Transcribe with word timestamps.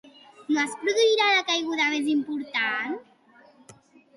On 0.43 0.55
es 0.61 0.71
produirà 0.85 1.27
la 1.33 1.43
caiguda 1.49 1.91
més 1.97 2.09
important? 2.15 2.99